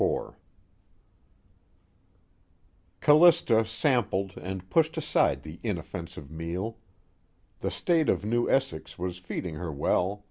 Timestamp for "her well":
9.57-10.19